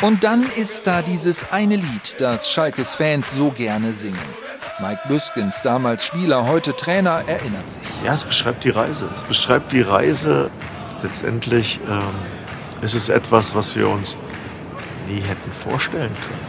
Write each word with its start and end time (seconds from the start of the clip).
Und 0.01 0.23
dann 0.23 0.49
ist 0.55 0.87
da 0.87 1.03
dieses 1.03 1.51
eine 1.51 1.75
Lied, 1.77 2.21
das 2.21 2.49
Schalkes 2.51 2.95
Fans 2.95 3.33
so 3.33 3.51
gerne 3.51 3.93
singen. 3.93 4.48
Mike 4.81 5.01
Büskens, 5.09 5.63
damals 5.63 6.07
Spieler, 6.07 6.47
heute 6.47 6.75
Trainer, 6.75 7.25
erinnert 7.27 7.69
sich. 7.69 7.83
Ja, 8.05 8.15
es 8.15 8.23
beschreibt 8.23 8.63
die 8.63 8.71
Reise. 8.71 9.09
Es 9.13 9.25
beschreibt 9.25 9.73
die 9.73 9.81
Reise. 9.81 10.51
Letztendlich 11.03 11.81
ähm, 11.89 12.03
ist 12.81 12.95
es 12.95 13.09
etwas, 13.09 13.57
was 13.57 13.75
wir 13.75 13.89
uns 13.89 14.17
nie 15.09 15.21
hätten 15.21 15.51
vorstellen 15.51 16.15
können. 16.29 16.47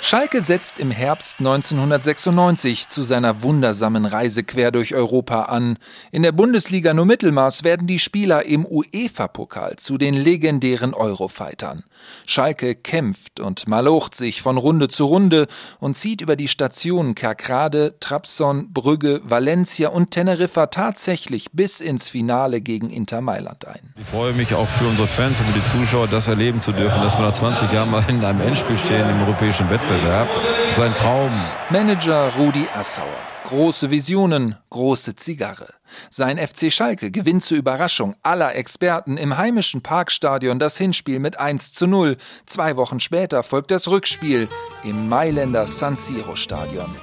Schalke 0.00 0.42
setzt 0.42 0.78
im 0.78 0.92
Herbst 0.92 1.40
1996 1.40 2.86
zu 2.86 3.02
seiner 3.02 3.42
wundersamen 3.42 4.06
Reise 4.06 4.44
quer 4.44 4.70
durch 4.70 4.94
Europa 4.94 5.42
an. 5.42 5.76
In 6.12 6.22
der 6.22 6.30
Bundesliga 6.30 6.94
nur 6.94 7.04
Mittelmaß 7.04 7.64
werden 7.64 7.88
die 7.88 7.98
Spieler 7.98 8.46
im 8.46 8.64
UEFA-Pokal 8.64 9.76
zu 9.76 9.98
den 9.98 10.14
legendären 10.14 10.94
Eurofightern. 10.94 11.82
Schalke 12.26 12.76
kämpft 12.76 13.40
und 13.40 13.66
malocht 13.66 14.14
sich 14.14 14.40
von 14.40 14.56
Runde 14.56 14.86
zu 14.86 15.04
Runde 15.04 15.48
und 15.80 15.94
zieht 15.94 16.20
über 16.20 16.36
die 16.36 16.48
Stationen 16.48 17.16
Kerkrade, 17.16 17.96
Trabzon, 17.98 18.72
Brügge, 18.72 19.20
Valencia 19.24 19.88
und 19.88 20.12
Teneriffa 20.12 20.66
tatsächlich 20.66 21.48
bis 21.52 21.80
ins 21.80 22.08
Finale 22.08 22.60
gegen 22.60 22.88
Inter 22.88 23.20
Mailand 23.20 23.66
ein. 23.66 23.92
Ich 24.00 24.06
freue 24.06 24.32
mich 24.32 24.54
auch 24.54 24.68
für 24.68 24.86
unsere 24.86 25.08
Fans 25.08 25.40
und 25.40 25.46
für 25.46 25.58
die 25.58 25.66
Zuschauer, 25.76 26.06
das 26.06 26.28
erleben 26.28 26.60
zu 26.60 26.70
dürfen, 26.70 27.02
dass 27.02 27.18
wir 27.18 27.26
nach 27.26 27.34
20 27.34 27.72
Jahren 27.72 27.90
mal 27.90 28.04
in 28.08 28.24
einem 28.24 28.40
Endspiel 28.40 28.78
stehen 28.78 29.10
im 29.10 29.22
europäischen 29.22 29.68
Wettbewerb. 29.68 29.87
Wettbewerb. 29.88 30.28
Sein 30.72 30.94
Traum. 30.94 31.32
Manager 31.70 32.30
Rudi 32.36 32.66
Assauer. 32.74 33.06
Große 33.44 33.90
Visionen, 33.90 34.56
große 34.68 35.16
Zigarre. 35.16 35.66
Sein 36.10 36.36
FC 36.36 36.70
Schalke 36.70 37.10
gewinnt 37.10 37.42
zur 37.42 37.56
Überraschung 37.56 38.14
aller 38.22 38.54
Experten 38.54 39.16
im 39.16 39.38
heimischen 39.38 39.80
Parkstadion 39.80 40.58
das 40.58 40.76
Hinspiel 40.76 41.20
mit 41.20 41.40
1 41.40 41.72
zu 41.72 41.86
0. 41.86 42.18
Zwei 42.44 42.76
Wochen 42.76 43.00
später 43.00 43.42
folgt 43.42 43.70
das 43.70 43.88
Rückspiel 43.88 44.48
im 44.84 45.08
Mailänder 45.08 45.66
San 45.66 45.96
Siro 45.96 46.36
Stadion. 46.36 46.94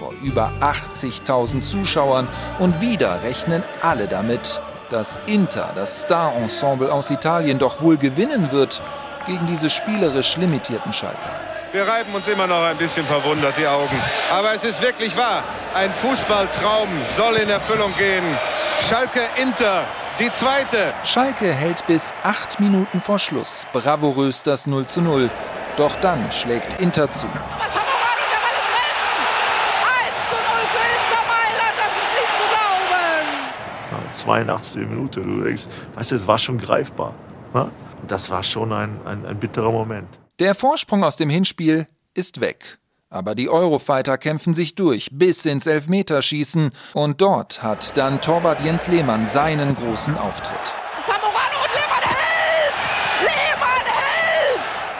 Vor 0.00 0.12
über 0.24 0.52
80.000 0.60 1.60
Zuschauern 1.60 2.26
und 2.58 2.80
wieder 2.80 3.22
rechnen 3.22 3.62
alle 3.82 4.08
damit, 4.08 4.60
dass 4.90 5.20
Inter, 5.26 5.72
das 5.76 6.00
Star-Ensemble 6.00 6.92
aus 6.92 7.10
Italien, 7.10 7.60
doch 7.60 7.80
wohl 7.82 7.96
gewinnen 7.96 8.50
wird 8.50 8.82
gegen 9.26 9.46
diese 9.46 9.70
spielerisch 9.70 10.36
limitierten 10.36 10.92
Schalker. 10.92 11.51
Wir 11.72 11.88
reiben 11.88 12.14
uns 12.14 12.28
immer 12.28 12.46
noch 12.46 12.62
ein 12.62 12.76
bisschen 12.76 13.06
verwundert 13.06 13.56
die 13.56 13.66
Augen. 13.66 13.98
Aber 14.30 14.52
es 14.52 14.62
ist 14.62 14.82
wirklich 14.82 15.16
wahr. 15.16 15.42
Ein 15.72 15.90
Fußballtraum 15.94 16.88
soll 17.16 17.36
in 17.36 17.48
Erfüllung 17.48 17.94
gehen. 17.96 18.24
Schalke 18.86 19.22
Inter, 19.40 19.84
die 20.18 20.30
zweite. 20.32 20.92
Schalke 21.02 21.50
hält 21.50 21.86
bis 21.86 22.12
acht 22.24 22.60
Minuten 22.60 23.00
vor 23.00 23.18
Schluss 23.18 23.66
bravourös 23.72 24.42
das 24.42 24.66
0 24.66 24.84
zu 24.84 25.00
0. 25.00 25.30
Doch 25.78 25.96
dann 25.96 26.30
schlägt 26.30 26.78
Inter 26.78 27.08
zu. 27.08 27.26
Was 27.26 27.74
haben 27.74 27.86
wir 27.88 28.12
und 28.12 28.28
der 28.28 28.40
Ball 28.42 28.56
ist 28.58 28.68
drin! 28.68 29.16
1 30.04 30.28
zu 30.28 30.36
0 30.36 30.44
für 30.72 30.84
Inter 31.00 31.22
Mailand, 31.32 31.76
das 31.78 31.92
ist 32.02 32.12
nicht 32.20 32.32
zu 32.36 32.44
glauben! 33.88 34.12
82. 34.12 34.88
Minute, 34.88 35.20
du 35.22 35.42
denkst, 35.42 35.62
weißt 35.94 36.10
du, 36.10 36.14
es 36.16 36.26
war 36.28 36.38
schon 36.38 36.58
greifbar. 36.58 37.14
Ne? 37.54 37.70
Das 38.08 38.30
war 38.30 38.42
schon 38.42 38.74
ein, 38.74 39.00
ein, 39.06 39.24
ein 39.24 39.38
bitterer 39.38 39.70
Moment. 39.70 40.21
Der 40.42 40.56
Vorsprung 40.56 41.04
aus 41.04 41.14
dem 41.14 41.30
Hinspiel 41.30 41.86
ist 42.14 42.40
weg. 42.40 42.78
Aber 43.08 43.36
die 43.36 43.48
Eurofighter 43.48 44.18
kämpfen 44.18 44.54
sich 44.54 44.74
durch 44.74 45.08
bis 45.12 45.44
ins 45.44 45.66
Elfmeterschießen 45.66 46.72
und 46.94 47.20
dort 47.20 47.62
hat 47.62 47.96
dann 47.96 48.20
Torwart 48.20 48.60
Jens 48.60 48.88
Lehmann 48.88 49.24
seinen 49.24 49.76
großen 49.76 50.18
Auftritt. 50.18 50.81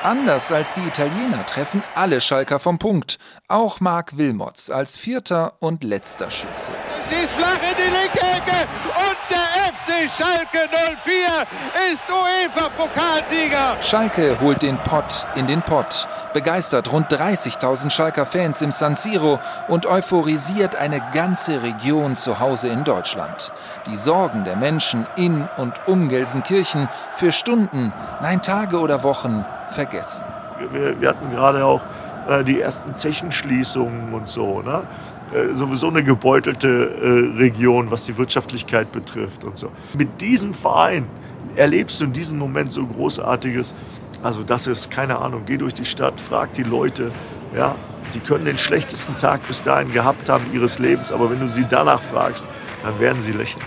Anders 0.04 0.50
als 0.50 0.72
die 0.72 0.80
Italiener 0.80 1.46
treffen 1.46 1.80
alle 1.94 2.20
Schalker 2.20 2.58
vom 2.58 2.76
Punkt. 2.80 3.20
Auch 3.46 3.78
Marc 3.78 4.18
Wilmots 4.18 4.68
als 4.68 4.96
vierter 4.96 5.52
und 5.60 5.84
letzter 5.84 6.28
Schütze. 6.28 6.72
Schießt 7.08 7.34
flach 7.34 7.54
in 7.54 7.76
die 7.76 7.82
linke 7.82 8.18
Ecke 8.18 8.66
und 8.96 9.16
der 9.30 9.46
FC 9.72 10.10
Schalke 10.10 10.68
04 11.04 11.92
ist 11.92 12.04
UEFA-Pokalsieger. 12.08 13.80
Schalke 13.80 14.40
holt 14.40 14.62
den 14.62 14.76
Pott 14.78 15.28
in 15.36 15.46
den 15.46 15.62
Pott, 15.62 16.08
begeistert 16.32 16.90
rund 16.90 17.06
30.000 17.12 17.90
Schalker 17.90 18.26
Fans 18.26 18.60
im 18.60 18.72
San 18.72 18.96
Siro 18.96 19.38
und 19.68 19.86
euphorisiert 19.86 20.74
eine 20.74 21.00
ganze 21.12 21.62
Region 21.62 22.16
zu 22.16 22.40
Hause 22.40 22.66
in 22.66 22.82
Deutschland. 22.82 23.52
Die 23.86 23.96
Sorgen 23.96 24.42
der 24.42 24.56
Menschen 24.56 25.06
in 25.14 25.48
und 25.58 25.74
um 25.86 26.08
Gelsenkirchen 26.08 26.88
für 27.12 27.30
Stunden, 27.30 27.92
nein 28.20 28.42
Tage 28.42 28.80
oder 28.80 29.04
Wochen 29.04 29.44
vergessen. 29.68 30.24
Wir, 30.72 31.00
wir 31.00 31.08
hatten 31.08 31.30
gerade 31.30 31.64
auch 31.64 31.82
äh, 32.28 32.44
die 32.44 32.60
ersten 32.60 32.94
Zechenschließungen 32.94 34.12
und 34.12 34.28
so. 34.28 34.62
Ne? 34.62 34.82
Äh, 35.32 35.54
sowieso 35.54 35.88
eine 35.88 36.04
gebeutelte 36.04 36.68
äh, 36.68 37.38
Region, 37.38 37.90
was 37.90 38.04
die 38.04 38.16
Wirtschaftlichkeit 38.16 38.92
betrifft 38.92 39.44
und 39.44 39.58
so. 39.58 39.70
Mit 39.96 40.20
diesem 40.20 40.54
Verein 40.54 41.06
erlebst 41.56 42.00
du 42.00 42.04
in 42.04 42.12
diesem 42.12 42.38
Moment 42.38 42.70
so 42.70 42.86
Großartiges. 42.86 43.74
Also 44.22 44.42
das 44.42 44.66
ist, 44.66 44.90
keine 44.90 45.18
Ahnung, 45.18 45.42
geh 45.46 45.56
durch 45.56 45.74
die 45.74 45.84
Stadt, 45.84 46.20
frag 46.20 46.52
die 46.52 46.62
Leute, 46.62 47.10
ja, 47.56 47.74
die 48.14 48.20
können 48.20 48.44
den 48.44 48.58
schlechtesten 48.58 49.16
Tag 49.18 49.46
bis 49.48 49.62
dahin 49.62 49.92
gehabt 49.92 50.28
haben 50.28 50.44
ihres 50.52 50.78
Lebens, 50.78 51.10
aber 51.10 51.30
wenn 51.30 51.40
du 51.40 51.48
sie 51.48 51.64
danach 51.68 52.00
fragst, 52.00 52.46
dann 52.82 52.98
werden 53.00 53.20
sie 53.20 53.32
lächeln. 53.32 53.62